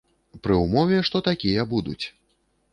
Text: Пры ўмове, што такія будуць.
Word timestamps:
Пры 0.47 0.57
ўмове, 0.61 0.97
што 1.11 1.23
такія 1.29 1.69
будуць. 1.77 2.01